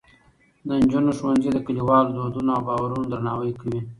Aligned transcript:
د 0.67 0.69
نجونو 0.79 1.11
ښوونځي 1.17 1.49
د 1.53 1.57
کلیوالو 1.65 2.09
دودونو 2.17 2.49
او 2.57 2.61
باورونو 2.69 3.03
درناوی 3.11 3.51
کوي. 3.61 3.79